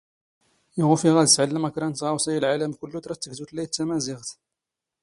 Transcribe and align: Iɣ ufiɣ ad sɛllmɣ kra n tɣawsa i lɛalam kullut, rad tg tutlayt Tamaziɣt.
Iɣ 0.79 0.89
ufiɣ 0.95 1.15
ad 1.17 1.29
sɛllmɣ 1.31 1.71
kra 1.75 1.87
n 1.87 1.93
tɣawsa 1.93 2.29
i 2.35 2.39
lɛalam 2.43 2.73
kullut, 2.79 3.09
rad 3.09 3.19
tg 3.19 3.33
tutlayt 3.37 3.71
Tamaziɣt. 3.75 4.29